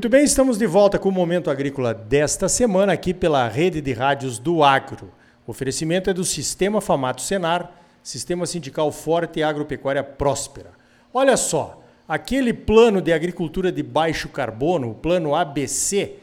Muito 0.00 0.08
bem, 0.08 0.24
estamos 0.24 0.56
de 0.56 0.66
volta 0.66 0.98
com 0.98 1.10
o 1.10 1.12
Momento 1.12 1.50
Agrícola 1.50 1.92
desta 1.92 2.48
semana 2.48 2.94
aqui 2.94 3.12
pela 3.12 3.46
rede 3.46 3.82
de 3.82 3.92
rádios 3.92 4.38
do 4.38 4.64
Agro. 4.64 5.12
O 5.46 5.50
oferecimento 5.50 6.08
é 6.08 6.14
do 6.14 6.24
Sistema 6.24 6.80
Famato 6.80 7.20
Senar, 7.20 7.70
Sistema 8.02 8.46
Sindical 8.46 8.90
Forte 8.92 9.40
e 9.40 9.42
Agropecuária 9.42 10.02
Próspera. 10.02 10.70
Olha 11.12 11.36
só, 11.36 11.82
aquele 12.08 12.54
plano 12.54 13.02
de 13.02 13.12
agricultura 13.12 13.70
de 13.70 13.82
baixo 13.82 14.30
carbono, 14.30 14.90
o 14.90 14.94
plano 14.94 15.34
ABC, 15.34 16.14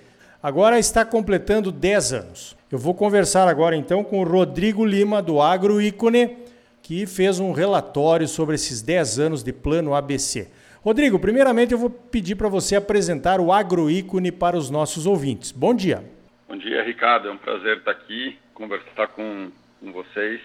agora 0.41 0.79
está 0.79 1.05
completando 1.05 1.71
10 1.71 2.14
anos. 2.14 2.57
Eu 2.71 2.79
vou 2.79 2.96
conversar 2.96 3.47
agora 3.47 3.75
então 3.75 4.04
com 4.04 4.21
o 4.21 4.28
Rodrigo 4.28 4.83
Lima 4.83 5.21
do 5.21 5.39
Agro 5.39 5.79
Ícone, 5.79 6.36
que 6.82 7.05
fez 7.05 7.39
um 7.39 7.51
relatório 7.51 8.28
sobre 8.28 8.55
esses 8.55 8.82
10 8.82 9.19
anos 9.19 9.43
de 9.43 9.54
plano 9.54 9.93
ABC. 9.93 10.47
Rodrigo, 10.87 11.19
primeiramente 11.19 11.73
eu 11.73 11.77
vou 11.77 11.89
pedir 11.89 12.37
para 12.37 12.47
você 12.47 12.77
apresentar 12.77 13.41
o 13.41 13.51
agroícone 13.51 14.32
para 14.32 14.55
os 14.55 14.69
nossos 14.69 15.05
ouvintes. 15.05 15.51
Bom 15.51 15.75
dia. 15.75 16.01
Bom 16.47 16.55
dia, 16.55 16.82
Ricardo. 16.82 17.27
É 17.27 17.32
um 17.33 17.37
prazer 17.37 17.79
estar 17.79 17.91
aqui, 17.91 18.39
conversar 18.54 19.10
com, 19.10 19.51
com 19.82 19.91
vocês. 19.91 20.39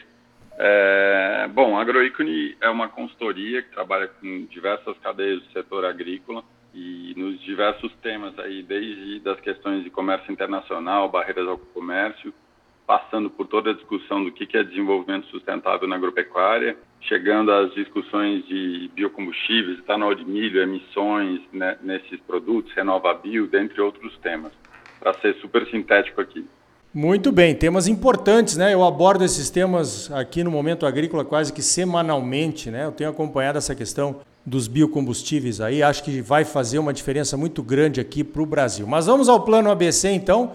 É, 0.58 1.48
bom, 1.54 1.78
a 1.78 1.80
Agroícone 1.80 2.56
é 2.60 2.68
uma 2.68 2.88
consultoria 2.88 3.62
que 3.62 3.70
trabalha 3.70 4.08
com 4.08 4.44
diversas 4.46 4.98
cadeias 4.98 5.40
do 5.42 5.52
setor 5.52 5.84
agrícola 5.84 6.42
e 6.74 7.14
nos 7.16 7.40
diversos 7.42 7.92
temas 8.02 8.36
aí, 8.40 8.64
desde 8.64 9.20
das 9.20 9.38
questões 9.38 9.84
de 9.84 9.90
comércio 9.90 10.32
internacional, 10.32 11.08
barreiras 11.08 11.46
ao 11.46 11.56
comércio, 11.56 12.34
passando 12.84 13.30
por 13.30 13.46
toda 13.46 13.70
a 13.70 13.74
discussão 13.74 14.24
do 14.24 14.32
que 14.32 14.56
é 14.56 14.64
desenvolvimento 14.64 15.28
sustentável 15.28 15.86
na 15.86 15.94
agropecuária, 15.94 16.76
chegando 17.02 17.52
às 17.52 17.74
discussões 17.74 18.46
de 18.46 18.90
biocombustíveis, 18.94 19.78
etanol 19.78 20.14
de 20.14 20.24
milho, 20.24 20.60
emissões 20.62 21.40
né, 21.52 21.76
nesses 21.82 22.20
produtos, 22.20 22.72
RenovaBio, 22.74 23.46
dentre 23.46 23.80
outros 23.80 24.16
temas, 24.18 24.52
para 25.00 25.14
ser 25.20 25.34
super 25.36 25.66
sintético 25.68 26.20
aqui. 26.20 26.44
Muito 26.94 27.32
bem, 27.32 27.54
temas 27.54 27.88
importantes, 27.88 28.56
né? 28.56 28.74
Eu 28.74 28.84
abordo 28.84 29.24
esses 29.24 29.48
temas 29.48 30.12
aqui 30.12 30.44
no 30.44 30.50
Momento 30.50 30.84
Agrícola 30.84 31.24
quase 31.24 31.50
que 31.50 31.62
semanalmente, 31.62 32.70
né? 32.70 32.84
Eu 32.84 32.92
tenho 32.92 33.08
acompanhado 33.08 33.56
essa 33.56 33.74
questão 33.74 34.20
dos 34.44 34.68
biocombustíveis 34.68 35.60
aí, 35.60 35.82
acho 35.82 36.04
que 36.04 36.20
vai 36.20 36.44
fazer 36.44 36.78
uma 36.78 36.92
diferença 36.92 37.34
muito 37.36 37.62
grande 37.62 37.98
aqui 37.98 38.22
para 38.22 38.42
o 38.42 38.46
Brasil. 38.46 38.86
Mas 38.86 39.06
vamos 39.06 39.28
ao 39.28 39.42
plano 39.42 39.70
ABC 39.70 40.10
então. 40.10 40.52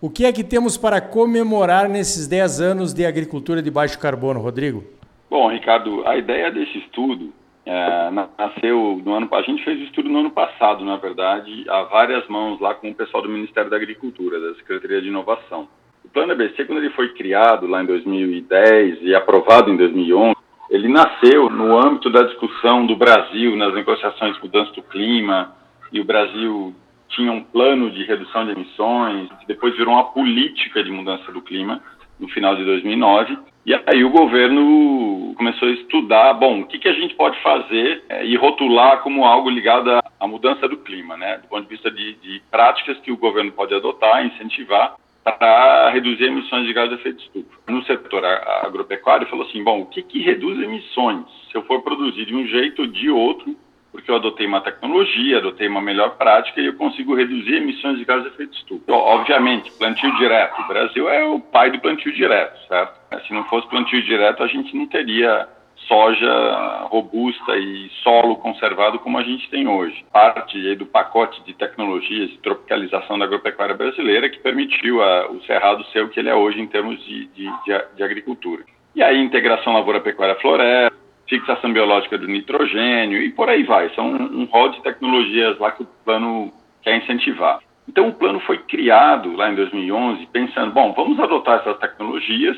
O 0.00 0.08
que 0.08 0.24
é 0.24 0.32
que 0.32 0.44
temos 0.44 0.76
para 0.76 1.00
comemorar 1.00 1.88
nesses 1.88 2.26
10 2.26 2.60
anos 2.60 2.94
de 2.94 3.04
agricultura 3.04 3.60
de 3.60 3.70
baixo 3.70 3.98
carbono, 3.98 4.40
Rodrigo? 4.40 4.84
Bom, 5.30 5.48
Ricardo, 5.48 6.02
a 6.08 6.16
ideia 6.16 6.50
desse 6.50 6.76
estudo 6.78 7.32
é, 7.64 8.10
nasceu 8.36 9.00
no 9.04 9.14
ano. 9.14 9.28
A 9.30 9.42
gente 9.42 9.62
fez 9.62 9.78
o 9.78 9.84
estudo 9.84 10.08
no 10.08 10.18
ano 10.18 10.30
passado, 10.32 10.84
na 10.84 10.96
verdade, 10.96 11.64
a 11.68 11.84
várias 11.84 12.26
mãos 12.26 12.60
lá 12.60 12.74
com 12.74 12.90
o 12.90 12.94
pessoal 12.94 13.22
do 13.22 13.28
Ministério 13.28 13.70
da 13.70 13.76
Agricultura, 13.76 14.40
da 14.40 14.54
Secretaria 14.56 15.00
de 15.00 15.06
Inovação. 15.06 15.68
O 16.04 16.08
Plano 16.08 16.32
ABC, 16.32 16.64
quando 16.64 16.78
ele 16.78 16.90
foi 16.90 17.10
criado 17.10 17.68
lá 17.68 17.80
em 17.80 17.86
2010 17.86 19.02
e 19.02 19.14
aprovado 19.14 19.70
em 19.70 19.76
2011, 19.76 20.34
ele 20.68 20.88
nasceu 20.88 21.48
no 21.48 21.78
âmbito 21.78 22.10
da 22.10 22.22
discussão 22.22 22.84
do 22.84 22.96
Brasil 22.96 23.54
nas 23.54 23.72
negociações 23.72 24.34
de 24.34 24.42
mudança 24.42 24.72
do 24.72 24.82
clima 24.82 25.54
e 25.92 26.00
o 26.00 26.04
Brasil 26.04 26.74
tinha 27.08 27.30
um 27.30 27.42
plano 27.42 27.90
de 27.90 28.04
redução 28.04 28.44
de 28.46 28.52
emissões, 28.52 29.28
depois 29.46 29.76
virou 29.76 29.94
uma 29.94 30.10
política 30.12 30.82
de 30.82 30.90
mudança 30.90 31.30
do 31.30 31.40
clima 31.40 31.80
no 32.18 32.28
final 32.28 32.56
de 32.56 32.64
2009. 32.64 33.38
E 33.64 33.74
aí 33.74 34.02
o 34.02 34.10
governo 34.10 35.34
começou 35.36 35.68
a 35.68 35.72
estudar, 35.72 36.32
bom, 36.34 36.60
o 36.60 36.66
que, 36.66 36.78
que 36.78 36.88
a 36.88 36.94
gente 36.94 37.14
pode 37.14 37.40
fazer 37.42 38.02
é, 38.08 38.24
e 38.24 38.34
rotular 38.36 39.02
como 39.02 39.24
algo 39.24 39.50
ligado 39.50 39.90
à, 39.90 40.02
à, 40.18 40.26
mudança 40.26 40.66
do 40.66 40.78
clima, 40.78 41.16
né? 41.16 41.38
Do 41.38 41.48
ponto 41.48 41.62
de 41.62 41.68
vista 41.68 41.90
de, 41.90 42.14
de 42.14 42.42
práticas 42.50 42.98
que 43.00 43.12
o 43.12 43.18
governo 43.18 43.52
pode 43.52 43.74
adotar, 43.74 44.24
incentivar 44.24 44.96
para 45.22 45.90
reduzir 45.90 46.24
emissões 46.24 46.66
de 46.66 46.72
gás 46.72 46.88
de 46.88 46.94
efeito 46.94 47.22
estufa. 47.22 47.56
No 47.68 47.84
setor 47.84 48.24
agropecuário, 48.24 49.28
falou 49.28 49.46
assim, 49.46 49.62
bom, 49.62 49.82
o 49.82 49.86
que, 49.86 50.02
que 50.02 50.22
reduz 50.22 50.58
emissões? 50.60 51.26
Se 51.50 51.56
eu 51.56 51.62
for 51.62 51.82
produzir 51.82 52.24
de 52.24 52.34
um 52.34 52.46
jeito 52.46 52.82
ou 52.82 52.88
de 52.88 53.10
outro, 53.10 53.54
porque 53.92 54.10
eu 54.10 54.16
adotei 54.16 54.46
uma 54.46 54.60
tecnologia, 54.60 55.38
adotei 55.38 55.68
uma 55.68 55.80
melhor 55.80 56.16
prática 56.16 56.60
e 56.60 56.66
eu 56.66 56.74
consigo 56.74 57.14
reduzir 57.14 57.56
emissões 57.56 57.98
de 57.98 58.04
gases 58.04 58.24
de 58.24 58.28
efeito 58.30 58.56
estufa. 58.56 58.82
Então, 58.84 58.96
obviamente, 58.96 59.72
plantio 59.72 60.14
direto. 60.16 60.60
O 60.60 60.68
Brasil 60.68 61.08
é 61.08 61.24
o 61.24 61.40
pai 61.40 61.70
do 61.70 61.80
plantio 61.80 62.12
direto, 62.12 62.58
certo? 62.68 63.00
Se 63.26 63.32
não 63.32 63.44
fosse 63.44 63.68
plantio 63.68 64.02
direto, 64.02 64.42
a 64.42 64.46
gente 64.46 64.76
não 64.76 64.86
teria 64.86 65.48
soja 65.86 66.86
robusta 66.88 67.56
e 67.56 67.90
solo 68.02 68.36
conservado 68.36 68.98
como 68.98 69.18
a 69.18 69.22
gente 69.22 69.50
tem 69.50 69.66
hoje. 69.66 70.04
Parte 70.12 70.76
do 70.76 70.86
pacote 70.86 71.42
de 71.44 71.54
tecnologias 71.54 72.30
de 72.30 72.38
tropicalização 72.38 73.18
da 73.18 73.24
agropecuária 73.24 73.74
brasileira 73.74 74.28
que 74.28 74.38
permitiu 74.38 75.02
a, 75.02 75.30
o 75.30 75.42
Cerrado 75.42 75.84
ser 75.86 76.04
o 76.04 76.08
que 76.08 76.20
ele 76.20 76.28
é 76.28 76.34
hoje 76.34 76.60
em 76.60 76.66
termos 76.66 77.02
de, 77.04 77.26
de, 77.28 77.44
de, 77.64 77.84
de 77.96 78.02
agricultura. 78.02 78.62
E 78.94 79.02
aí, 79.02 79.20
integração 79.20 79.72
lavoura-pecuária-floresta, 79.72 80.96
fixação 81.30 81.72
biológica 81.72 82.18
do 82.18 82.26
nitrogênio 82.26 83.22
e 83.22 83.30
por 83.30 83.48
aí 83.48 83.62
vai. 83.62 83.88
São 83.94 84.10
um, 84.10 84.42
um 84.42 84.44
rol 84.44 84.68
de 84.70 84.82
tecnologias 84.82 85.58
lá 85.58 85.70
que 85.70 85.84
o 85.84 85.88
plano 86.04 86.52
quer 86.82 86.96
incentivar. 86.98 87.60
Então 87.88 88.08
o 88.08 88.14
plano 88.14 88.40
foi 88.40 88.58
criado 88.58 89.34
lá 89.34 89.50
em 89.50 89.54
2011 89.54 90.26
pensando, 90.26 90.72
bom, 90.72 90.92
vamos 90.92 91.18
adotar 91.18 91.60
essas 91.60 91.78
tecnologias, 91.78 92.56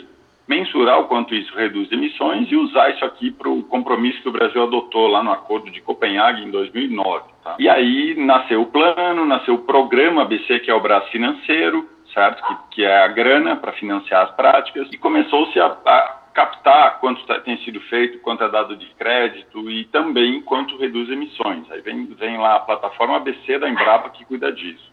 mensurar 0.48 1.00
o 1.00 1.04
quanto 1.04 1.34
isso 1.34 1.54
reduz 1.54 1.90
emissões 1.92 2.50
e 2.50 2.56
usar 2.56 2.90
isso 2.90 3.04
aqui 3.04 3.30
para 3.30 3.48
o 3.48 3.62
compromisso 3.64 4.20
que 4.22 4.28
o 4.28 4.32
Brasil 4.32 4.62
adotou 4.62 5.06
lá 5.06 5.22
no 5.22 5.30
Acordo 5.30 5.70
de 5.70 5.80
Copenhague 5.80 6.42
em 6.42 6.50
2009. 6.50 7.24
Tá? 7.44 7.56
E 7.58 7.68
aí 7.68 8.14
nasceu 8.16 8.62
o 8.62 8.66
plano, 8.66 9.24
nasceu 9.24 9.54
o 9.54 9.64
programa 9.64 10.22
ABC, 10.22 10.60
que 10.60 10.70
é 10.70 10.74
o 10.74 10.80
braço 10.80 11.10
financeiro, 11.10 11.88
certo? 12.12 12.42
Que, 12.46 12.74
que 12.74 12.84
é 12.84 13.04
a 13.04 13.08
grana 13.08 13.56
para 13.56 13.72
financiar 13.72 14.24
as 14.24 14.30
práticas, 14.32 14.88
e 14.92 14.98
começou-se 14.98 15.58
a, 15.58 15.66
a 15.66 16.21
captar 16.32 17.00
quanto 17.00 17.24
tá, 17.26 17.40
tem 17.40 17.56
sido 17.58 17.80
feito, 17.82 18.18
quanto 18.20 18.44
é 18.44 18.48
dado 18.48 18.76
de 18.76 18.86
crédito 18.94 19.70
e 19.70 19.84
também 19.86 20.40
quanto 20.42 20.76
reduz 20.76 21.08
emissões. 21.10 21.70
Aí 21.70 21.80
vem, 21.80 22.06
vem 22.06 22.38
lá 22.38 22.56
a 22.56 22.60
plataforma 22.60 23.16
ABC 23.16 23.58
da 23.58 23.68
Embrapa 23.68 24.10
que 24.10 24.24
cuida 24.24 24.52
disso. 24.52 24.90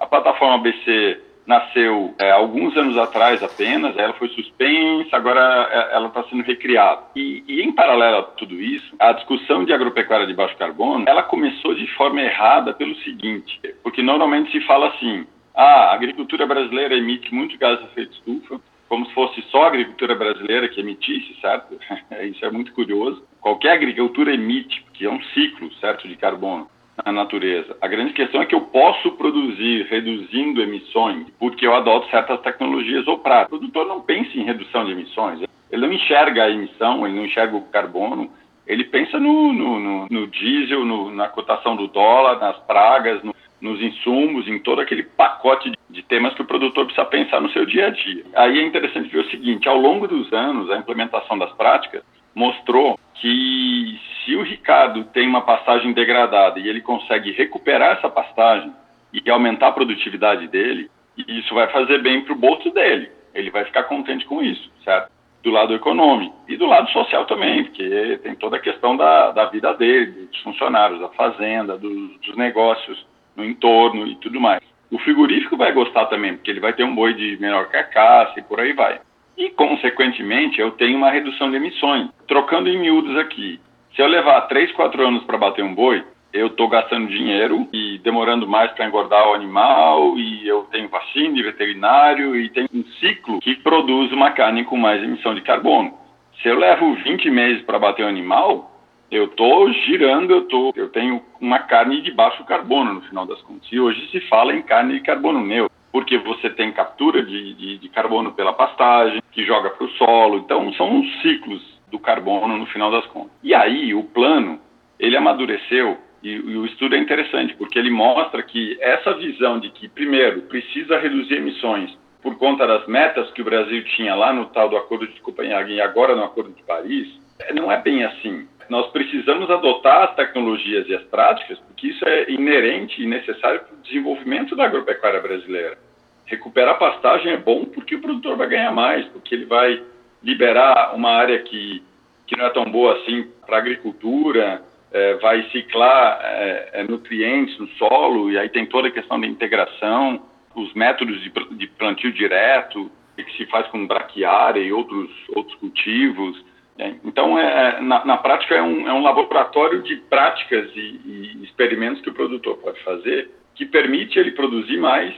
A 0.00 0.06
plataforma 0.06 0.56
ABC 0.56 1.20
nasceu 1.46 2.14
é, 2.18 2.30
alguns 2.30 2.76
anos 2.76 2.96
atrás 2.96 3.42
apenas, 3.42 3.96
ela 3.96 4.12
foi 4.14 4.28
suspensa, 4.28 5.16
agora 5.16 5.68
é, 5.70 5.96
ela 5.96 6.08
está 6.08 6.22
sendo 6.24 6.42
recriada. 6.42 7.02
E, 7.16 7.42
e, 7.48 7.62
em 7.62 7.72
paralelo 7.72 8.18
a 8.18 8.22
tudo 8.22 8.54
isso, 8.60 8.94
a 8.98 9.12
discussão 9.12 9.64
de 9.64 9.72
agropecuária 9.72 10.26
de 10.26 10.34
baixo 10.34 10.56
carbono, 10.56 11.04
ela 11.06 11.22
começou 11.22 11.74
de 11.74 11.86
forma 11.94 12.20
errada 12.20 12.72
pelo 12.72 12.94
seguinte, 12.96 13.60
porque 13.82 14.02
normalmente 14.02 14.52
se 14.52 14.60
fala 14.66 14.88
assim, 14.88 15.26
ah, 15.54 15.90
a 15.90 15.94
agricultura 15.94 16.46
brasileira 16.46 16.94
emite 16.94 17.34
muito 17.34 17.58
gás 17.58 17.78
de 17.78 17.84
efeito 17.86 18.12
estufa, 18.12 18.60
como 18.92 19.06
se 19.06 19.14
fosse 19.14 19.40
só 19.50 19.62
a 19.62 19.66
agricultura 19.68 20.14
brasileira 20.14 20.68
que 20.68 20.78
emitisse, 20.78 21.34
certo? 21.40 21.78
Isso 22.24 22.44
é 22.44 22.50
muito 22.50 22.74
curioso. 22.74 23.24
Qualquer 23.40 23.72
agricultura 23.72 24.34
emite, 24.34 24.82
porque 24.82 25.06
é 25.06 25.10
um 25.10 25.22
ciclo, 25.32 25.72
certo, 25.76 26.06
de 26.06 26.14
carbono 26.14 26.68
na 27.02 27.10
natureza. 27.10 27.74
A 27.80 27.88
grande 27.88 28.12
questão 28.12 28.42
é 28.42 28.44
que 28.44 28.54
eu 28.54 28.60
posso 28.60 29.12
produzir 29.12 29.86
reduzindo 29.86 30.60
emissões 30.60 31.26
porque 31.38 31.66
eu 31.66 31.74
adoto 31.74 32.10
certas 32.10 32.38
tecnologias 32.42 33.08
ou 33.08 33.18
práticas. 33.18 33.56
O 33.56 33.60
produtor 33.60 33.86
não 33.86 34.02
pensa 34.02 34.36
em 34.36 34.44
redução 34.44 34.84
de 34.84 34.92
emissões, 34.92 35.40
ele 35.70 35.86
não 35.86 35.90
enxerga 35.90 36.44
a 36.44 36.50
emissão, 36.50 37.06
ele 37.06 37.16
não 37.16 37.24
enxerga 37.24 37.56
o 37.56 37.62
carbono, 37.68 38.30
ele 38.66 38.84
pensa 38.84 39.18
no, 39.18 39.54
no, 39.54 39.80
no, 39.80 40.06
no 40.10 40.26
diesel, 40.26 40.84
na 40.84 41.30
cotação 41.30 41.76
do 41.76 41.88
dólar, 41.88 42.38
nas 42.38 42.58
pragas, 42.66 43.22
nos 43.62 43.80
insumos, 43.80 44.48
em 44.48 44.58
todo 44.58 44.80
aquele 44.80 45.04
pacote 45.04 45.70
de 45.88 46.02
temas 46.02 46.34
que 46.34 46.42
o 46.42 46.44
produtor 46.44 46.84
precisa 46.84 47.06
pensar 47.06 47.40
no 47.40 47.48
seu 47.50 47.64
dia 47.64 47.86
a 47.86 47.90
dia. 47.90 48.24
Aí 48.34 48.58
é 48.58 48.66
interessante 48.66 49.08
ver 49.08 49.20
o 49.20 49.30
seguinte: 49.30 49.68
ao 49.68 49.78
longo 49.78 50.08
dos 50.08 50.30
anos, 50.32 50.68
a 50.68 50.76
implementação 50.76 51.38
das 51.38 51.52
práticas 51.52 52.02
mostrou 52.34 52.98
que 53.14 54.00
se 54.24 54.34
o 54.34 54.42
Ricardo 54.42 55.04
tem 55.04 55.28
uma 55.28 55.42
pastagem 55.42 55.92
degradada 55.92 56.58
e 56.58 56.68
ele 56.68 56.80
consegue 56.80 57.30
recuperar 57.30 57.98
essa 57.98 58.10
pastagem 58.10 58.72
e 59.12 59.30
aumentar 59.30 59.68
a 59.68 59.72
produtividade 59.72 60.48
dele, 60.48 60.90
isso 61.16 61.54
vai 61.54 61.68
fazer 61.68 62.02
bem 62.02 62.22
para 62.22 62.32
o 62.32 62.38
bolso 62.38 62.70
dele. 62.70 63.10
Ele 63.32 63.50
vai 63.50 63.64
ficar 63.64 63.84
contente 63.84 64.24
com 64.24 64.42
isso, 64.42 64.70
certo? 64.82 65.10
Do 65.42 65.50
lado 65.50 65.74
econômico 65.74 66.34
e 66.48 66.56
do 66.56 66.66
lado 66.66 66.90
social 66.90 67.26
também, 67.26 67.64
porque 67.64 68.18
tem 68.22 68.34
toda 68.34 68.56
a 68.56 68.60
questão 68.60 68.96
da, 68.96 69.30
da 69.30 69.46
vida 69.46 69.72
dele, 69.74 70.28
dos 70.30 70.40
funcionários, 70.40 71.00
da 71.00 71.08
fazenda, 71.10 71.76
dos, 71.76 72.18
dos 72.20 72.36
negócios 72.36 73.11
no 73.36 73.44
entorno 73.44 74.06
e 74.06 74.16
tudo 74.16 74.40
mais. 74.40 74.60
O 74.90 74.98
frigorífico 74.98 75.56
vai 75.56 75.72
gostar 75.72 76.06
também, 76.06 76.34
porque 76.34 76.50
ele 76.50 76.60
vai 76.60 76.72
ter 76.72 76.84
um 76.84 76.94
boi 76.94 77.14
de 77.14 77.38
menor 77.40 77.68
carcaça 77.68 78.38
e 78.38 78.42
por 78.42 78.60
aí 78.60 78.72
vai. 78.72 79.00
E, 79.38 79.48
consequentemente, 79.50 80.60
eu 80.60 80.72
tenho 80.72 80.98
uma 80.98 81.10
redução 81.10 81.50
de 81.50 81.56
emissões. 81.56 82.08
Trocando 82.28 82.68
em 82.68 82.78
miúdos 82.78 83.16
aqui, 83.16 83.58
se 83.94 84.02
eu 84.02 84.06
levar 84.06 84.42
3, 84.42 84.72
4 84.72 85.06
anos 85.06 85.24
para 85.24 85.38
bater 85.38 85.64
um 85.64 85.74
boi, 85.74 86.04
eu 86.32 86.48
estou 86.48 86.68
gastando 86.68 87.08
dinheiro 87.08 87.68
e 87.72 87.98
demorando 87.98 88.48
mais 88.48 88.70
para 88.72 88.86
engordar 88.86 89.28
o 89.28 89.34
animal, 89.34 90.18
e 90.18 90.46
eu 90.48 90.62
tenho 90.70 90.88
vacina 90.88 91.34
de 91.34 91.42
veterinário, 91.42 92.36
e 92.36 92.48
tem 92.50 92.66
um 92.72 92.84
ciclo 93.00 93.40
que 93.40 93.54
produz 93.56 94.12
uma 94.12 94.30
carne 94.30 94.64
com 94.64 94.76
mais 94.76 95.02
emissão 95.02 95.34
de 95.34 95.42
carbono. 95.42 95.92
Se 96.40 96.48
eu 96.48 96.58
levo 96.58 96.94
20 96.94 97.30
meses 97.30 97.62
para 97.64 97.78
bater 97.78 98.04
um 98.04 98.08
animal, 98.08 98.71
eu 99.12 99.24
estou 99.26 99.70
girando, 99.70 100.30
eu, 100.30 100.48
tô, 100.48 100.72
eu 100.74 100.88
tenho 100.88 101.22
uma 101.38 101.58
carne 101.58 102.00
de 102.00 102.10
baixo 102.10 102.42
carbono 102.44 102.94
no 102.94 103.02
final 103.02 103.26
das 103.26 103.42
contas. 103.42 103.68
E 103.70 103.78
hoje 103.78 104.08
se 104.10 104.20
fala 104.22 104.54
em 104.54 104.62
carne 104.62 104.94
de 104.94 105.00
carbono 105.00 105.44
neutro, 105.44 105.76
porque 105.92 106.16
você 106.16 106.48
tem 106.48 106.72
captura 106.72 107.22
de, 107.22 107.52
de, 107.52 107.78
de 107.78 107.88
carbono 107.90 108.32
pela 108.32 108.54
pastagem, 108.54 109.22
que 109.30 109.44
joga 109.44 109.68
para 109.68 109.84
o 109.84 109.90
solo. 109.90 110.38
Então, 110.38 110.72
são 110.72 110.98
os 110.98 111.20
ciclos 111.20 111.62
do 111.90 111.98
carbono 111.98 112.56
no 112.56 112.64
final 112.64 112.90
das 112.90 113.04
contas. 113.08 113.32
E 113.42 113.54
aí, 113.54 113.94
o 113.94 114.02
plano, 114.02 114.58
ele 114.98 115.14
amadureceu 115.14 115.98
e, 116.22 116.30
e, 116.30 116.56
o 116.56 116.64
estudo 116.64 116.94
é 116.94 116.98
interessante, 116.98 117.54
porque 117.56 117.78
ele 117.78 117.90
mostra 117.90 118.42
que 118.42 118.78
essa 118.80 119.12
visão 119.12 119.60
de 119.60 119.68
que, 119.68 119.88
primeiro, 119.88 120.42
precisa 120.42 120.98
reduzir 120.98 121.34
emissões 121.34 121.94
por 122.22 122.38
conta 122.38 122.66
das 122.66 122.86
metas 122.86 123.30
que 123.32 123.42
o 123.42 123.44
Brasil 123.44 123.84
tinha 123.96 124.14
lá 124.14 124.32
no 124.32 124.46
tal 124.46 124.70
do 124.70 124.76
Acordo 124.78 125.06
de 125.06 125.20
Copenhague 125.20 125.74
e 125.74 125.80
agora 125.82 126.16
no 126.16 126.24
Acordo 126.24 126.52
de 126.52 126.62
Paris, 126.62 127.08
não 127.52 127.70
é 127.70 127.80
bem 127.80 128.04
assim. 128.04 128.46
Nós 128.72 128.90
precisamos 128.90 129.50
adotar 129.50 130.04
as 130.04 130.14
tecnologias 130.14 130.88
e 130.88 130.94
as 130.94 131.02
práticas, 131.02 131.58
porque 131.58 131.88
isso 131.88 132.08
é 132.08 132.30
inerente 132.30 133.02
e 133.02 133.06
necessário 133.06 133.60
para 133.60 133.74
o 133.74 133.82
desenvolvimento 133.82 134.56
da 134.56 134.64
agropecuária 134.64 135.20
brasileira. 135.20 135.76
Recuperar 136.24 136.78
pastagem 136.78 137.32
é 137.32 137.36
bom 137.36 137.66
porque 137.66 137.96
o 137.96 138.00
produtor 138.00 138.34
vai 138.34 138.48
ganhar 138.48 138.72
mais, 138.72 139.04
porque 139.08 139.34
ele 139.34 139.44
vai 139.44 139.82
liberar 140.22 140.94
uma 140.94 141.10
área 141.10 141.38
que, 141.40 141.82
que 142.26 142.34
não 142.34 142.46
é 142.46 142.48
tão 142.48 142.64
boa 142.64 142.94
assim 142.94 143.30
para 143.44 143.56
a 143.56 143.58
agricultura, 143.58 144.62
é, 144.90 145.14
vai 145.16 145.42
ciclar 145.50 146.20
é, 146.22 146.70
é, 146.72 146.84
nutrientes 146.84 147.58
no 147.58 147.68
solo, 147.72 148.30
e 148.30 148.38
aí 148.38 148.48
tem 148.48 148.64
toda 148.64 148.88
a 148.88 148.90
questão 148.90 149.20
da 149.20 149.26
integração, 149.26 150.22
os 150.56 150.72
métodos 150.72 151.20
de, 151.20 151.30
de 151.58 151.66
plantio 151.66 152.10
direto, 152.10 152.90
que 153.18 153.36
se 153.36 153.44
faz 153.50 153.66
com 153.66 153.86
braquiária 153.86 154.60
e 154.60 154.72
outros, 154.72 155.10
outros 155.36 155.54
cultivos. 155.58 156.42
Né? 156.82 156.96
Então, 157.04 157.38
é, 157.38 157.80
na, 157.80 158.04
na, 158.04 158.16
prática, 158.16 158.56
é 158.56 158.62
um, 158.62 158.88
é 158.88 158.92
um 158.92 159.02
laboratório 159.02 159.82
de 159.82 159.96
práticas 159.96 160.68
e, 160.74 161.00
e 161.04 161.44
experimentos 161.44 162.02
que 162.02 162.10
o 162.10 162.14
produtor 162.14 162.56
pode 162.56 162.82
fazer 162.82 163.30
que 163.54 163.66
permite 163.66 164.18
ele 164.18 164.32
produzir 164.32 164.78
mais, 164.78 165.14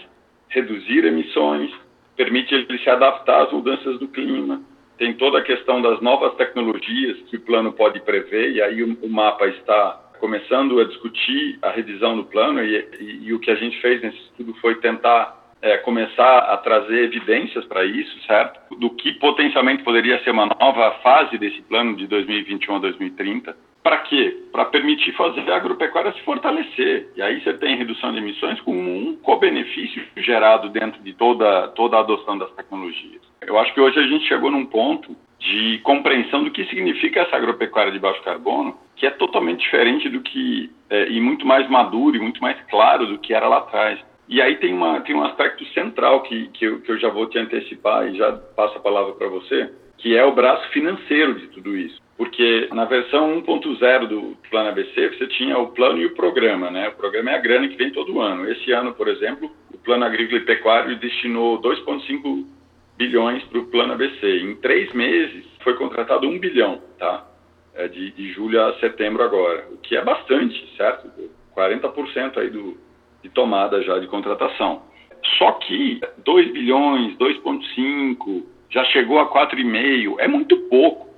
reduzir 0.49 1.05
emissões, 1.05 1.71
permite 2.17 2.55
ele 2.55 2.79
se 2.79 2.91
adaptar 2.91 3.45
às 3.45 3.53
mudanças 3.53 3.99
do 3.99 4.09
clima, 4.09 4.61
tem 4.99 5.15
toda 5.15 5.39
a 5.39 5.43
questão 5.43 5.81
das 5.81 6.01
novas 6.01 6.35
tecnologias 6.35 7.17
que 7.29 7.37
o 7.37 7.41
plano 7.41 7.73
pode 7.73 8.01
prever, 8.01 8.53
e 8.53 8.61
aí 8.61 8.83
o, 8.83 8.99
o 9.03 9.09
mapa 9.09 9.47
está 9.47 10.01
começando 10.19 10.81
a 10.81 10.85
discutir 10.85 11.59
a 11.63 11.71
revisão 11.71 12.17
do 12.17 12.25
plano, 12.25 12.63
e, 12.63 12.89
e, 13.01 13.29
e 13.29 13.33
o 13.33 13.39
que 13.39 13.51
a 13.51 13.55
gente 13.55 13.81
fez 13.81 14.03
nesse 14.03 14.19
estudo 14.19 14.55
foi 14.55 14.75
tentar 14.77 15.44
é, 15.65 15.79
começar 15.79 16.41
a 16.41 16.59
trazer 16.59 17.05
evidências 17.05 17.65
para 17.65 17.87
isso, 17.87 18.21
certo? 18.27 18.61
Do 18.77 18.91
que 18.91 19.13
potencialmente 19.13 19.83
poderia 19.83 20.23
ser 20.23 20.31
uma 20.31 20.45
nova 20.45 20.91
fase 21.03 21.39
desse 21.39 21.63
plano 21.63 21.97
de 21.97 22.07
2021 22.07 22.77
a 22.77 22.79
2030. 22.81 23.57
Para 23.83 23.99
quê? 23.99 24.45
Para 24.53 24.67
permitir 24.67 25.13
fazer 25.13 25.51
a 25.51 25.57
agropecuária 25.57 26.13
se 26.13 26.21
fortalecer. 26.21 27.09
E 27.17 27.23
aí 27.23 27.41
você 27.41 27.55
tem 27.55 27.79
redução 27.79 28.13
de 28.13 28.19
emissões 28.19 28.61
com 28.61 28.73
um 28.73 29.17
co-benefício 29.23 30.05
gerado 30.19 30.69
dentro 30.69 31.03
de 31.03 31.15
toda, 31.15 31.69
toda 31.69 31.97
a 31.97 32.01
adoção 32.01 32.37
das 32.37 32.51
tecnologias. 32.53 33.23
Eu 33.41 33.59
acho 33.59 33.73
que 33.73 33.81
hoje 33.81 33.99
a 33.99 34.07
gente 34.07 34.29
chegou 34.29 34.51
num 34.51 34.67
ponto 34.67 35.17
de 35.39 35.79
compreensão 35.83 36.45
do 36.45 36.51
que 36.51 36.67
significa 36.67 37.21
essa 37.21 37.37
agropecuária 37.37 37.93
de 37.93 37.99
baixo 37.99 38.23
carbono, 38.23 38.77
que 38.97 39.07
é 39.07 39.11
totalmente 39.11 39.61
diferente 39.61 40.11
do 40.11 40.21
que, 40.21 40.71
é, 40.91 41.09
e 41.09 41.21
muito 41.21 41.47
mais 41.47 41.69
maduro 41.71 42.17
e 42.17 42.21
muito 42.21 42.41
mais 42.43 42.59
claro 42.71 43.07
do 43.07 43.19
que 43.19 43.33
era 43.33 43.49
lá 43.49 43.59
atrás. 43.59 43.99
E 44.29 44.41
aí 44.41 44.57
tem, 44.57 44.73
uma, 44.73 45.01
tem 45.01 45.15
um 45.15 45.25
aspecto 45.25 45.65
central 45.67 46.23
que, 46.23 46.49
que, 46.49 46.65
eu, 46.65 46.81
que 46.81 46.91
eu 46.91 46.99
já 46.99 47.09
vou 47.09 47.27
te 47.27 47.39
antecipar 47.39 48.09
e 48.09 48.17
já 48.17 48.33
passo 48.33 48.77
a 48.79 48.81
palavra 48.81 49.13
para 49.15 49.29
você, 49.29 49.71
que 49.99 50.17
é 50.17 50.25
o 50.25 50.35
braço 50.35 50.69
financeiro 50.71 51.35
de 51.35 51.49
tudo 51.49 51.77
isso. 51.77 52.03
Porque 52.17 52.69
na 52.73 52.85
versão 52.85 53.43
1.0 53.43 54.07
do 54.07 54.37
Plano 54.49 54.69
ABC, 54.69 55.09
você 55.09 55.27
tinha 55.27 55.59
o 55.59 55.73
plano 55.73 56.01
e 56.01 56.07
o 56.07 56.15
programa, 56.15 56.71
né? 56.71 56.89
O 56.89 56.93
programa 56.93 57.33
é 57.33 57.35
a 57.35 57.41
grana 57.41 57.69
que 57.69 57.77
vem 57.77 57.91
todo 57.91 58.21
ano. 58.21 58.49
Esse 58.49 58.71
ano, 58.73 58.95
por 58.95 59.09
exemplo, 59.09 59.51
o 59.73 59.79
Plano 59.79 60.05
Agrícola 60.05 60.39
e 60.39 60.45
Pecuário 60.45 60.97
destinou 60.97 61.61
2,5 61.61 62.47
bilhões 62.97 63.43
para 63.45 63.59
o 63.59 63.67
Plano 63.67 63.95
ABC. 63.95 64.41
Em 64.41 64.55
três 64.57 64.93
meses, 64.93 65.45
foi 65.63 65.75
contratado 65.75 66.29
um 66.29 66.39
bilhão, 66.39 66.81
tá? 66.99 67.27
É 67.75 67.89
de, 67.89 68.13
de 68.13 68.33
julho 68.33 68.63
a 68.63 68.75
setembro 68.75 69.25
agora, 69.25 69.67
o 69.73 69.79
que 69.79 69.97
é 69.97 70.05
bastante, 70.05 70.77
certo? 70.77 71.11
40% 71.57 72.39
aí 72.39 72.49
do, 72.49 72.79
de 73.25 73.31
tomada 73.31 73.83
já 73.83 73.99
de 73.99 74.07
contratação. 74.07 74.83
Só 75.39 75.53
que 75.53 75.99
2 76.25 76.53
bilhões, 76.53 77.17
2,5, 77.17 78.45
já 78.69 78.85
chegou 78.85 79.19
a 79.19 79.27
4,5, 79.33 80.17
é 80.19 80.29
muito 80.29 80.57
pouco. 80.69 81.09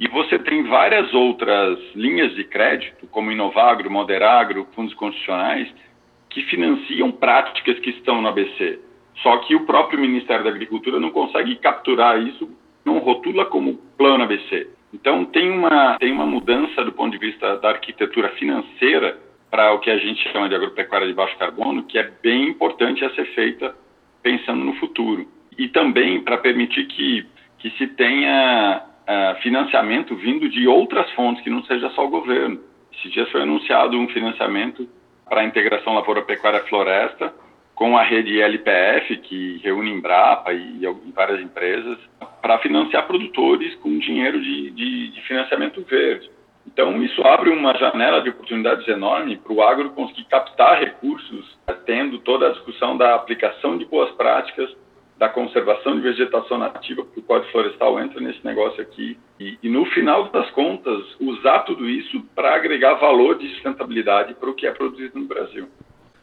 E 0.00 0.08
você 0.08 0.38
tem 0.38 0.62
várias 0.62 1.12
outras 1.12 1.78
linhas 1.94 2.34
de 2.34 2.44
crédito, 2.44 3.06
como 3.08 3.30
Inovagro, 3.30 3.90
Moderagro, 3.90 4.66
fundos 4.74 4.94
constitucionais, 4.94 5.68
que 6.30 6.42
financiam 6.44 7.12
práticas 7.12 7.78
que 7.80 7.90
estão 7.90 8.22
no 8.22 8.28
ABC. 8.28 8.78
Só 9.22 9.36
que 9.38 9.54
o 9.54 9.66
próprio 9.66 10.00
Ministério 10.00 10.42
da 10.42 10.50
Agricultura 10.50 10.98
não 10.98 11.10
consegue 11.10 11.56
capturar 11.56 12.18
isso, 12.22 12.48
não 12.82 12.98
rotula 13.00 13.44
como 13.44 13.76
plano 13.98 14.24
ABC. 14.24 14.66
Então 14.94 15.26
tem 15.26 15.50
uma, 15.50 15.98
tem 15.98 16.10
uma 16.10 16.24
mudança 16.24 16.82
do 16.82 16.92
ponto 16.92 17.12
de 17.12 17.18
vista 17.18 17.56
da 17.58 17.68
arquitetura 17.68 18.30
financeira 18.30 19.18
para 19.60 19.74
o 19.74 19.78
que 19.78 19.90
a 19.90 19.98
gente 19.98 20.26
chama 20.32 20.48
de 20.48 20.54
agropecuária 20.54 21.06
de 21.06 21.12
baixo 21.12 21.36
carbono, 21.36 21.82
que 21.82 21.98
é 21.98 22.10
bem 22.22 22.48
importante 22.48 23.04
a 23.04 23.10
ser 23.10 23.26
feita 23.34 23.74
pensando 24.22 24.64
no 24.64 24.72
futuro. 24.76 25.28
E 25.58 25.68
também 25.68 26.18
para 26.22 26.38
permitir 26.38 26.86
que, 26.86 27.26
que 27.58 27.68
se 27.72 27.86
tenha 27.88 28.82
uh, 28.82 29.42
financiamento 29.42 30.16
vindo 30.16 30.48
de 30.48 30.66
outras 30.66 31.10
fontes, 31.10 31.44
que 31.44 31.50
não 31.50 31.62
seja 31.64 31.90
só 31.90 32.06
o 32.06 32.08
governo. 32.08 32.58
Esses 32.90 33.12
dias 33.12 33.30
foi 33.30 33.42
anunciado 33.42 33.98
um 33.98 34.08
financiamento 34.08 34.88
para 35.28 35.42
a 35.42 35.44
integração 35.44 35.92
lavoura-pecuária-floresta 35.92 37.30
com 37.74 37.98
a 37.98 38.02
rede 38.02 38.40
LPF, 38.40 39.14
que 39.18 39.60
reúne 39.62 39.90
Embrapa 39.90 40.54
e, 40.54 40.86
e 40.86 41.12
várias 41.14 41.38
empresas, 41.38 41.98
para 42.40 42.58
financiar 42.60 43.06
produtores 43.06 43.74
com 43.76 43.98
dinheiro 43.98 44.40
de, 44.40 44.70
de, 44.70 45.08
de 45.08 45.20
financiamento 45.22 45.82
verde. 45.82 46.30
Então, 46.72 47.02
isso 47.02 47.20
abre 47.22 47.50
uma 47.50 47.74
janela 47.76 48.22
de 48.22 48.30
oportunidades 48.30 48.86
enorme 48.86 49.36
para 49.36 49.52
o 49.52 49.62
agro 49.62 49.90
conseguir 49.90 50.24
captar 50.24 50.78
recursos, 50.78 51.58
tendo 51.84 52.18
toda 52.20 52.46
a 52.46 52.52
discussão 52.52 52.96
da 52.96 53.14
aplicação 53.14 53.76
de 53.76 53.84
boas 53.84 54.10
práticas, 54.12 54.70
da 55.18 55.28
conservação 55.28 55.96
de 55.96 56.00
vegetação 56.00 56.56
nativa, 56.56 57.04
porque 57.04 57.20
o 57.20 57.22
Código 57.22 57.52
Florestal 57.52 58.00
entra 58.00 58.20
nesse 58.20 58.42
negócio 58.42 58.80
aqui. 58.80 59.18
E, 59.38 59.58
e 59.62 59.68
no 59.68 59.84
final 59.86 60.30
das 60.30 60.50
contas, 60.52 61.04
usar 61.20 61.58
tudo 61.60 61.86
isso 61.86 62.22
para 62.34 62.54
agregar 62.54 62.94
valor 62.94 63.36
de 63.36 63.46
sustentabilidade 63.50 64.32
para 64.34 64.48
o 64.48 64.54
que 64.54 64.66
é 64.66 64.70
produzido 64.70 65.18
no 65.18 65.26
Brasil. 65.26 65.68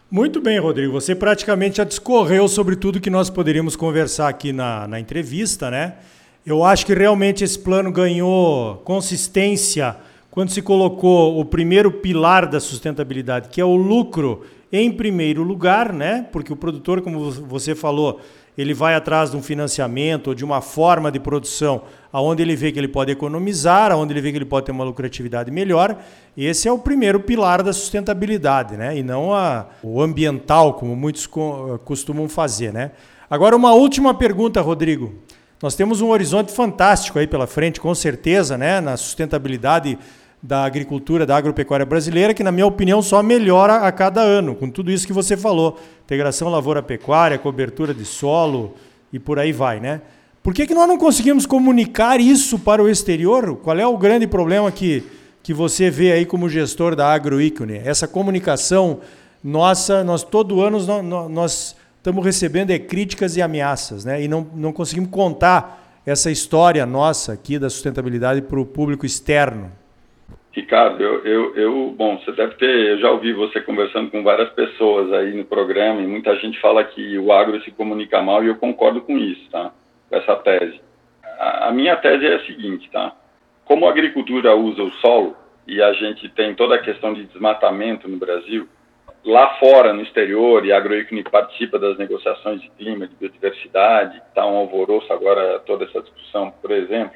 Muito 0.10 0.42
bem, 0.42 0.58
Rodrigo. 0.58 0.94
Você 0.94 1.14
praticamente 1.14 1.78
já 1.78 1.84
discorreu 1.84 2.48
sobre 2.48 2.76
tudo 2.76 3.00
que 3.00 3.10
nós 3.10 3.30
poderíamos 3.30 3.76
conversar 3.76 4.30
aqui 4.30 4.52
na, 4.52 4.88
na 4.88 5.00
entrevista, 5.00 5.70
né? 5.70 5.98
Eu 6.46 6.64
acho 6.64 6.86
que 6.86 6.94
realmente 6.94 7.44
esse 7.44 7.62
plano 7.62 7.92
ganhou 7.92 8.78
consistência 8.78 9.98
quando 10.38 10.52
se 10.52 10.62
colocou 10.62 11.40
o 11.40 11.44
primeiro 11.44 11.92
pilar 11.92 12.46
da 12.46 12.60
sustentabilidade, 12.60 13.50
que 13.50 13.60
é 13.60 13.66
o 13.66 13.76
lucro 13.76 14.46
em 14.72 14.92
primeiro 14.92 15.42
lugar, 15.42 15.92
né? 15.92 16.28
Porque 16.32 16.54
o 16.54 16.56
produtor, 16.56 17.02
como 17.02 17.32
você 17.32 17.74
falou, 17.74 18.22
ele 18.56 18.72
vai 18.72 18.94
atrás 18.94 19.32
de 19.32 19.36
um 19.36 19.42
financiamento 19.42 20.28
ou 20.28 20.36
de 20.36 20.46
uma 20.46 20.62
forma 20.62 21.12
de 21.12 21.20
produção 21.20 21.82
aonde 22.14 22.44
ele 22.44 22.56
vê 22.56 22.72
que 22.72 22.78
ele 22.78 22.88
pode 22.88 23.12
economizar, 23.12 23.92
aonde 23.92 24.14
ele 24.14 24.22
vê 24.22 24.30
que 24.32 24.38
ele 24.38 24.46
pode 24.46 24.68
ter 24.68 24.72
uma 24.72 24.84
lucratividade 24.84 25.50
melhor. 25.50 25.98
Esse 26.38 26.68
é 26.68 26.72
o 26.72 26.78
primeiro 26.78 27.20
pilar 27.20 27.64
da 27.64 27.74
sustentabilidade, 27.74 28.78
né? 28.78 28.96
E 28.96 29.02
não 29.02 29.34
a, 29.34 29.66
o 29.82 30.00
ambiental, 30.00 30.76
como 30.76 30.96
muitos 30.96 31.26
co 31.26 31.80
costumam 31.84 32.30
fazer, 32.30 32.72
né? 32.72 32.92
Agora 33.28 33.56
uma 33.56 33.74
última 33.74 34.14
pergunta, 34.14 34.62
Rodrigo. 34.62 35.16
Nós 35.60 35.74
temos 35.74 36.00
um 36.00 36.10
horizonte 36.10 36.52
fantástico 36.52 37.18
aí 37.18 37.26
pela 37.26 37.48
frente, 37.48 37.82
com 37.82 37.96
certeza, 37.96 38.56
né, 38.56 38.80
na 38.80 38.96
sustentabilidade 38.96 39.98
da 40.42 40.64
agricultura, 40.64 41.26
da 41.26 41.36
agropecuária 41.36 41.86
brasileira, 41.86 42.34
que, 42.34 42.44
na 42.44 42.52
minha 42.52 42.66
opinião, 42.66 43.02
só 43.02 43.24
melhora 43.24 43.78
a 43.78 43.92
cada 43.92 44.22
ano, 44.22 44.56
com 44.56 44.70
tudo 44.70 44.92
isso 44.92 45.08
que 45.08 45.14
você 45.14 45.36
falou. 45.36 45.80
Integração 46.04 46.50
lavoura-pecuária, 46.50 47.38
cobertura 47.38 47.94
de 47.94 48.06
solo 48.06 48.76
e 49.12 49.20
por 49.20 49.40
aí 49.40 49.52
vai, 49.52 49.80
né? 49.80 50.02
Por 50.44 50.54
que, 50.54 50.66
que 50.66 50.74
nós 50.74 50.88
não 50.88 50.98
conseguimos 50.98 51.46
comunicar 51.46 52.22
isso 52.22 52.58
para 52.58 52.82
o 52.82 52.88
exterior? 52.88 53.58
Qual 53.58 53.78
é 53.78 53.86
o 53.86 53.98
grande 53.98 54.28
problema 54.28 54.72
que, 54.72 55.04
que 55.44 55.54
você 55.54 55.90
vê 55.90 56.14
aí 56.14 56.26
como 56.26 56.48
gestor 56.48 56.96
da 56.96 57.12
AgroIcone? 57.12 57.82
Essa 57.84 58.08
comunicação 58.08 59.00
nossa, 59.44 60.04
nós 60.04 60.24
todo 60.24 60.62
ano 60.62 60.80
nós, 61.04 61.30
nós 61.30 61.76
estamos 61.98 62.24
recebendo 62.24 62.72
é, 62.72 62.80
críticas 62.80 63.36
e 63.36 63.42
ameaças, 63.42 64.06
né? 64.06 64.24
E 64.24 64.28
não, 64.28 64.48
não 64.56 64.72
conseguimos 64.72 65.10
contar 65.10 66.02
essa 66.06 66.32
história 66.32 66.86
nossa 66.86 67.34
aqui 67.34 67.60
da 67.60 67.70
sustentabilidade 67.70 68.42
para 68.42 68.60
o 68.60 68.66
público 68.66 69.06
externo. 69.06 69.70
Ricardo, 70.58 71.04
eu, 71.04 71.24
eu, 71.24 71.56
eu, 71.56 71.96
bom, 71.96 72.18
você 72.18 72.32
deve 72.32 72.56
ter, 72.56 72.68
eu 72.68 72.98
já 72.98 73.12
ouvi 73.12 73.32
você 73.32 73.62
conversando 73.62 74.10
com 74.10 74.24
várias 74.24 74.50
pessoas 74.50 75.14
aí 75.14 75.32
no 75.32 75.46
programa 75.46 76.02
e 76.02 76.08
muita 76.08 76.36
gente 76.38 76.60
fala 76.60 76.84
que 76.84 77.16
o 77.20 77.32
agro 77.32 77.62
se 77.62 77.70
comunica 77.70 78.20
mal 78.24 78.44
e 78.44 78.48
eu 78.48 78.56
concordo 78.56 79.02
com 79.02 79.16
isso, 79.20 79.48
tá? 79.52 79.72
Com 80.10 80.16
essa 80.16 80.36
tese. 80.38 80.82
A, 81.38 81.68
a 81.68 81.72
minha 81.72 81.96
tese 81.98 82.26
é 82.26 82.34
a 82.34 82.46
seguinte, 82.48 82.90
tá? 82.90 83.14
Como 83.66 83.86
a 83.86 83.92
agricultura 83.92 84.56
usa 84.56 84.82
o 84.82 84.92
solo, 84.94 85.38
e 85.68 85.80
a 85.80 85.94
gente 85.94 86.28
tem 86.30 86.56
toda 86.56 86.74
a 86.74 86.82
questão 86.82 87.14
de 87.14 87.26
desmatamento 87.26 88.10
no 88.10 88.18
Brasil, 88.18 88.68
lá 89.24 89.60
fora, 89.60 89.94
no 89.94 90.02
exterior, 90.02 90.66
e 90.66 90.72
a 90.72 90.78
Agroícone 90.78 91.22
participa 91.22 91.78
das 91.78 92.00
negociações 92.00 92.64
de 92.64 92.70
clima, 92.72 93.06
de 93.06 93.14
biodiversidade, 93.14 94.18
está 94.28 94.44
um 94.48 94.56
alvoroço 94.56 95.14
agora 95.14 95.60
toda 95.60 95.86
essa 95.86 96.02
discussão, 96.02 96.50
por 96.50 96.72
exemplo, 96.72 97.16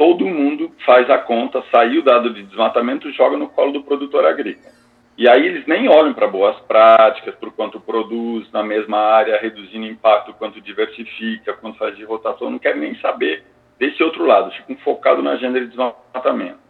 todo 0.00 0.24
mundo 0.24 0.72
faz 0.86 1.10
a 1.10 1.18
conta, 1.18 1.62
saiu 1.70 2.00
o 2.00 2.02
dado 2.02 2.32
de 2.32 2.42
desmatamento, 2.44 3.12
joga 3.12 3.36
no 3.36 3.50
colo 3.50 3.70
do 3.70 3.82
produtor 3.82 4.24
agrícola. 4.24 4.72
E 5.18 5.28
aí 5.28 5.46
eles 5.46 5.66
nem 5.66 5.90
olham 5.90 6.14
para 6.14 6.26
boas 6.26 6.58
práticas, 6.60 7.34
por 7.34 7.52
quanto 7.52 7.78
produz 7.78 8.50
na 8.50 8.62
mesma 8.62 8.96
área, 8.96 9.38
reduzindo 9.38 9.84
impacto, 9.84 10.32
quanto 10.32 10.58
diversifica, 10.58 11.52
quanto 11.52 11.76
faz 11.76 11.94
de 11.98 12.04
rotação, 12.04 12.48
não 12.48 12.58
querem 12.58 12.80
nem 12.80 12.94
saber 12.94 13.44
desse 13.78 14.02
outro 14.02 14.24
lado, 14.24 14.50
ficam 14.52 14.74
focados 14.76 15.22
na 15.22 15.32
agenda 15.32 15.60
de 15.60 15.66
desmatamento. 15.66 16.60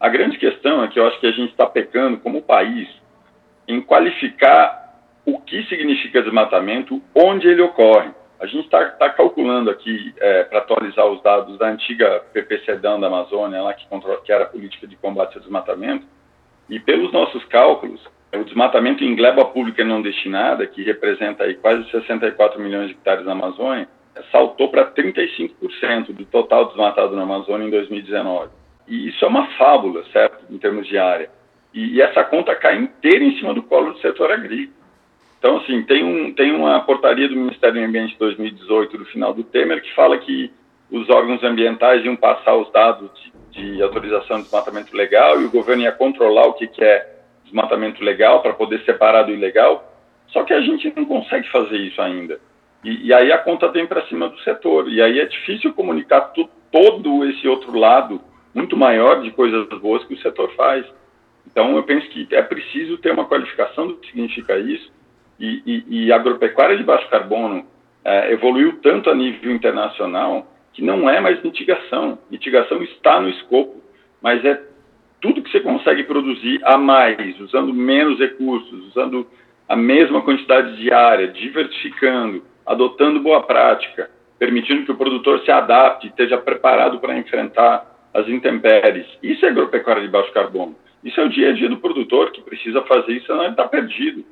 A 0.00 0.08
grande 0.08 0.38
questão 0.38 0.82
é 0.82 0.88
que 0.88 0.98
eu 0.98 1.06
acho 1.06 1.20
que 1.20 1.26
a 1.26 1.32
gente 1.32 1.50
está 1.50 1.66
pecando 1.66 2.16
como 2.16 2.40
país 2.40 2.88
em 3.68 3.82
qualificar 3.82 4.94
o 5.26 5.38
que 5.42 5.62
significa 5.64 6.22
desmatamento, 6.22 7.02
onde 7.14 7.48
ele 7.48 7.60
ocorre. 7.60 8.12
A 8.40 8.46
gente 8.46 8.66
está 8.66 8.84
tá 8.90 9.10
calculando 9.10 9.68
aqui, 9.70 10.14
é, 10.20 10.44
para 10.44 10.58
atualizar 10.58 11.06
os 11.06 11.20
dados 11.22 11.58
da 11.58 11.68
antiga 11.68 12.22
PPCDAN 12.32 13.00
da 13.00 13.08
Amazônia, 13.08 13.62
lá 13.62 13.74
que, 13.74 13.86
controla, 13.88 14.20
que 14.20 14.32
era 14.32 14.44
a 14.44 14.48
política 14.48 14.86
de 14.86 14.96
combate 14.96 15.36
ao 15.36 15.40
desmatamento, 15.42 16.06
e 16.68 16.78
pelos 16.78 17.12
nossos 17.12 17.44
cálculos, 17.46 18.00
o 18.32 18.44
desmatamento 18.44 19.02
em 19.02 19.16
gleba 19.16 19.44
pública 19.44 19.84
não 19.84 20.02
destinada, 20.02 20.66
que 20.66 20.82
representa 20.82 21.44
aí 21.44 21.54
quase 21.54 21.90
64 21.90 22.60
milhões 22.60 22.88
de 22.88 22.94
hectares 22.94 23.24
na 23.24 23.32
Amazônia, 23.32 23.88
saltou 24.30 24.68
para 24.68 24.90
35% 24.92 26.12
do 26.12 26.24
total 26.26 26.66
desmatado 26.66 27.16
na 27.16 27.22
Amazônia 27.22 27.66
em 27.66 27.70
2019. 27.70 28.50
E 28.86 29.08
isso 29.08 29.24
é 29.24 29.28
uma 29.28 29.46
fábula, 29.56 30.04
certo, 30.12 30.44
em 30.50 30.58
termos 30.58 30.86
de 30.86 30.96
área. 30.98 31.30
E, 31.72 31.96
e 31.96 32.02
essa 32.02 32.22
conta 32.24 32.54
cai 32.54 32.76
inteira 32.76 33.24
em 33.24 33.36
cima 33.38 33.52
do 33.54 33.62
colo 33.62 33.92
do 33.92 33.98
setor 34.00 34.30
agrícola. 34.30 34.77
Então, 35.38 35.58
assim, 35.58 35.82
tem, 35.82 36.02
um, 36.02 36.32
tem 36.34 36.52
uma 36.52 36.80
portaria 36.80 37.28
do 37.28 37.36
Ministério 37.36 37.80
do 37.80 37.86
Ambiente 37.86 38.12
de 38.12 38.18
2018, 38.18 38.98
do 38.98 39.04
final 39.06 39.32
do 39.32 39.44
Temer, 39.44 39.80
que 39.80 39.94
fala 39.94 40.18
que 40.18 40.50
os 40.90 41.08
órgãos 41.08 41.42
ambientais 41.44 42.04
iam 42.04 42.16
passar 42.16 42.56
os 42.56 42.70
dados 42.72 43.10
de, 43.52 43.76
de 43.76 43.82
autorização 43.82 44.38
de 44.38 44.44
desmatamento 44.44 44.96
legal 44.96 45.40
e 45.40 45.44
o 45.44 45.50
governo 45.50 45.82
ia 45.82 45.92
controlar 45.92 46.46
o 46.46 46.54
que, 46.54 46.66
que 46.66 46.82
é 46.82 47.18
desmatamento 47.44 48.02
legal 48.02 48.42
para 48.42 48.52
poder 48.52 48.80
separar 48.84 49.22
do 49.22 49.32
ilegal. 49.32 49.92
Só 50.28 50.42
que 50.42 50.52
a 50.52 50.60
gente 50.60 50.92
não 50.96 51.04
consegue 51.04 51.48
fazer 51.50 51.78
isso 51.78 52.00
ainda. 52.02 52.40
E, 52.84 53.06
e 53.06 53.14
aí 53.14 53.30
a 53.32 53.38
conta 53.38 53.68
vem 53.68 53.86
para 53.86 54.06
cima 54.06 54.28
do 54.28 54.38
setor. 54.40 54.88
E 54.88 55.00
aí 55.00 55.20
é 55.20 55.24
difícil 55.24 55.72
comunicar 55.72 56.32
tu, 56.32 56.48
todo 56.70 57.24
esse 57.26 57.46
outro 57.46 57.76
lado 57.76 58.20
muito 58.54 58.76
maior 58.76 59.22
de 59.22 59.30
coisas 59.30 59.68
boas 59.80 60.04
que 60.04 60.14
o 60.14 60.20
setor 60.20 60.52
faz. 60.54 60.84
Então, 61.46 61.76
eu 61.76 61.82
penso 61.82 62.08
que 62.10 62.26
é 62.32 62.42
preciso 62.42 62.98
ter 62.98 63.12
uma 63.12 63.24
qualificação 63.24 63.86
do 63.86 63.96
que 63.96 64.08
significa 64.08 64.58
isso. 64.58 64.92
E, 65.38 65.62
e, 65.64 66.06
e 66.06 66.12
agropecuária 66.12 66.76
de 66.76 66.82
baixo 66.82 67.08
carbono 67.08 67.64
é, 68.04 68.32
evoluiu 68.32 68.80
tanto 68.82 69.08
a 69.08 69.14
nível 69.14 69.52
internacional 69.52 70.46
que 70.72 70.82
não 70.82 71.08
é 71.08 71.20
mais 71.20 71.42
mitigação. 71.42 72.18
Mitigação 72.30 72.82
está 72.82 73.20
no 73.20 73.28
escopo, 73.28 73.82
mas 74.20 74.44
é 74.44 74.60
tudo 75.20 75.42
que 75.42 75.50
você 75.50 75.60
consegue 75.60 76.04
produzir 76.04 76.60
a 76.64 76.78
mais, 76.78 77.38
usando 77.40 77.72
menos 77.72 78.18
recursos, 78.18 78.86
usando 78.88 79.26
a 79.68 79.76
mesma 79.76 80.22
quantidade 80.22 80.76
de 80.76 80.92
área, 80.92 81.28
diversificando, 81.28 82.42
adotando 82.64 83.20
boa 83.20 83.42
prática, 83.42 84.10
permitindo 84.38 84.84
que 84.84 84.92
o 84.92 84.96
produtor 84.96 85.40
se 85.40 85.50
adapte, 85.50 86.06
esteja 86.06 86.38
preparado 86.38 86.98
para 87.00 87.18
enfrentar 87.18 87.84
as 88.14 88.28
intempéries. 88.28 89.06
Isso 89.22 89.44
é 89.44 89.48
agropecuária 89.48 90.02
de 90.02 90.08
baixo 90.08 90.32
carbono. 90.32 90.76
Isso 91.04 91.20
é 91.20 91.24
o 91.24 91.28
dia 91.28 91.50
a 91.50 91.52
dia 91.52 91.68
do 91.68 91.78
produtor 91.78 92.30
que 92.32 92.40
precisa 92.40 92.82
fazer 92.82 93.12
isso, 93.12 93.26
senão 93.26 93.42
ele 93.42 93.50
está 93.50 93.66
perdido. 93.68 94.24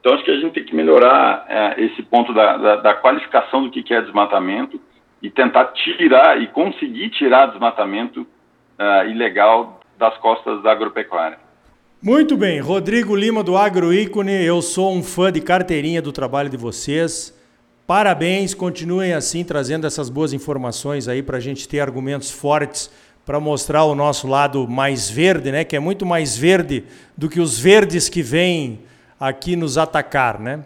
Então, 0.00 0.14
acho 0.14 0.24
que 0.24 0.30
a 0.30 0.40
gente 0.40 0.52
tem 0.52 0.64
que 0.64 0.74
melhorar 0.74 1.44
é, 1.48 1.84
esse 1.84 2.02
ponto 2.02 2.32
da, 2.32 2.56
da, 2.56 2.76
da, 2.76 2.94
qualificação 2.94 3.64
do 3.64 3.70
que, 3.70 3.92
é 3.92 4.00
desmatamento 4.00 4.80
e 5.20 5.28
tentar 5.28 5.66
tirar 5.66 6.40
e 6.40 6.46
conseguir 6.48 7.10
tirar 7.10 7.46
desmatamento 7.46 8.20
uh, 8.22 9.10
ilegal 9.10 9.80
das 9.98 10.16
costas 10.18 10.62
da 10.62 10.70
agropecuária. 10.70 11.38
Muito 12.00 12.36
bem, 12.36 12.60
Rodrigo 12.60 13.16
Lima 13.16 13.42
do 13.42 13.56
Agroícone, 13.56 14.44
eu 14.44 14.62
sou 14.62 14.94
um 14.94 15.02
fã 15.02 15.32
de 15.32 15.40
carteirinha 15.40 16.00
do 16.00 16.12
trabalho 16.12 16.48
de 16.48 16.56
vocês. 16.56 17.36
Parabéns, 17.84 18.54
continuem 18.54 19.14
assim 19.14 19.42
trazendo 19.42 19.84
essas 19.84 20.08
boas 20.08 20.32
informações 20.32 21.08
aí 21.08 21.24
para 21.24 21.38
a 21.38 21.40
gente 21.40 21.66
ter 21.66 21.80
argumentos 21.80 22.30
fortes 22.30 22.88
para 23.26 23.40
mostrar 23.40 23.84
o 23.84 23.96
nosso 23.96 24.28
lado 24.28 24.68
mais 24.68 25.10
verde, 25.10 25.50
né? 25.50 25.64
Que 25.64 25.74
é 25.74 25.80
muito 25.80 26.06
mais 26.06 26.36
verde 26.38 26.84
do 27.16 27.28
que 27.28 27.40
os 27.40 27.58
verdes 27.58 28.08
que 28.08 28.22
vêm 28.22 28.80
aqui 29.18 29.56
nos 29.56 29.78
atacar, 29.78 30.38
né? 30.38 30.64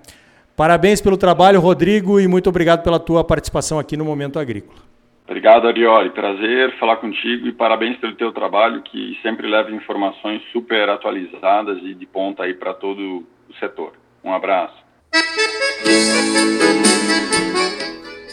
Parabéns 0.56 1.00
pelo 1.00 1.16
trabalho, 1.16 1.60
Rodrigo, 1.60 2.20
e 2.20 2.28
muito 2.28 2.48
obrigado 2.48 2.82
pela 2.82 3.00
tua 3.00 3.24
participação 3.24 3.78
aqui 3.78 3.96
no 3.96 4.04
Momento 4.04 4.38
Agrícola. 4.38 4.78
Obrigado, 5.26 5.66
Arioli. 5.66 6.10
Prazer 6.10 6.78
falar 6.78 6.96
contigo 6.96 7.46
e 7.46 7.52
parabéns 7.52 7.96
pelo 7.98 8.14
teu 8.16 8.32
trabalho, 8.32 8.82
que 8.82 9.18
sempre 9.22 9.48
leva 9.48 9.70
informações 9.70 10.42
super 10.52 10.88
atualizadas 10.90 11.78
e 11.78 11.94
de 11.94 12.04
ponta 12.06 12.42
aí 12.42 12.54
para 12.54 12.74
todo 12.74 13.24
o 13.48 13.54
setor. 13.58 13.92
Um 14.22 14.32
abraço. 14.32 14.76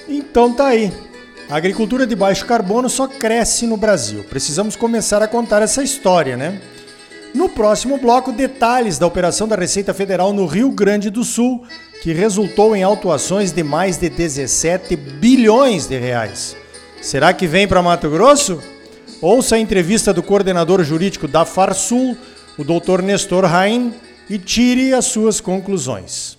Então 0.08 0.54
tá 0.54 0.68
aí. 0.68 0.92
A 1.50 1.56
agricultura 1.56 2.06
de 2.06 2.16
baixo 2.16 2.46
carbono 2.46 2.90
só 2.90 3.08
cresce 3.08 3.66
no 3.66 3.78
Brasil. 3.78 4.24
Precisamos 4.30 4.76
começar 4.76 5.22
a 5.24 5.28
contar 5.28 5.62
essa 5.62 5.82
história, 5.82 6.38
né? 6.38 6.62
No 7.34 7.48
próximo 7.48 7.98
bloco, 7.98 8.32
detalhes 8.32 8.98
da 8.98 9.06
operação 9.06 9.48
da 9.48 9.56
Receita 9.56 9.94
Federal 9.94 10.34
no 10.34 10.46
Rio 10.46 10.72
Grande 10.72 11.10
do 11.10 11.24
Sul, 11.24 11.64
que 12.02 12.12
resultou 12.12 12.76
em 12.76 12.82
autuações 12.82 13.52
de 13.52 13.62
mais 13.62 13.98
de 13.98 14.10
17 14.10 14.96
bilhões 14.96 15.86
de 15.86 15.98
reais. 15.98 16.56
Será 17.02 17.32
que 17.32 17.46
vem 17.46 17.68
para 17.68 17.82
Mato 17.82 18.10
Grosso? 18.10 18.60
Ouça 19.22 19.56
a 19.56 19.60
entrevista 19.60 20.14
do 20.14 20.24
coordenador 20.24 20.84
jurídico 20.84 21.28
da 21.28 21.46
Farsul, 21.46 22.18
o 22.58 22.64
Dr. 22.64 23.02
Nestor 23.04 23.46
Rain, 23.46 23.94
e 24.30 24.38
tire 24.38 24.94
as 24.94 25.06
suas 25.06 25.40
conclusões. 25.40 26.38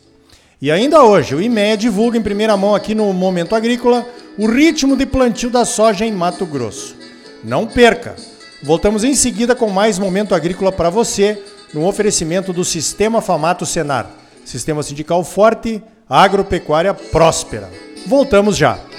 E 0.61 0.71
ainda 0.71 1.05
hoje, 1.05 1.35
o 1.35 1.41
IMEA 1.41 1.77
divulga 1.77 2.19
em 2.19 2.23
primeira 2.23 2.57
mão 2.57 2.75
aqui 2.75 2.95
no 2.95 3.13
Momento 3.13 3.55
Agrícola 3.55 4.07
o 4.37 4.47
ritmo 4.47 4.97
de 4.97 5.07
plantio 5.07 5.51
da 5.51 5.65
soja 5.65 6.05
em 6.05 6.13
Mato 6.13 6.45
Grosso. 6.45 6.97
Não 7.45 7.67
perca! 7.67 8.17
Voltamos 8.63 9.05
em 9.05 9.15
seguida 9.15 9.55
com 9.55 9.71
mais 9.71 9.99
Momento 9.99 10.35
Agrícola 10.35 10.71
para 10.71 10.91
você, 10.91 11.43
no 11.73 11.87
oferecimento 11.87 12.53
do 12.53 12.65
Sistema 12.65 13.23
Famato 13.23 13.65
Senar. 13.65 14.11
Sistema 14.45 14.83
sindical 14.83 15.25
forte, 15.25 15.83
agropecuária 16.09 16.93
próspera. 16.93 17.71
Voltamos 18.07 18.57
já! 18.57 18.90